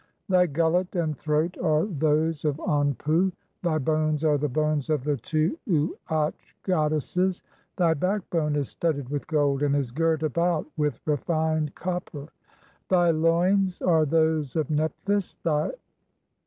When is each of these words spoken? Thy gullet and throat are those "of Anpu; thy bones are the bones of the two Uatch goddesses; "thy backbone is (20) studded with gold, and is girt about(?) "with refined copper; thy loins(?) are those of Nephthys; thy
Thy 0.29 0.47
gullet 0.47 0.95
and 0.95 1.15
throat 1.15 1.57
are 1.61 1.85
those 1.85 2.43
"of 2.43 2.57
Anpu; 2.57 3.31
thy 3.61 3.77
bones 3.77 4.23
are 4.23 4.39
the 4.39 4.49
bones 4.49 4.89
of 4.89 5.03
the 5.03 5.15
two 5.15 5.59
Uatch 5.69 6.55
goddesses; 6.63 7.43
"thy 7.77 7.93
backbone 7.93 8.55
is 8.55 8.73
(20) 8.77 8.97
studded 8.97 9.09
with 9.09 9.27
gold, 9.27 9.61
and 9.61 9.75
is 9.75 9.91
girt 9.91 10.23
about(?) 10.23 10.65
"with 10.75 10.99
refined 11.05 11.75
copper; 11.75 12.29
thy 12.89 13.11
loins(?) 13.11 13.79
are 13.83 14.07
those 14.07 14.55
of 14.55 14.71
Nephthys; 14.71 15.37
thy 15.43 15.69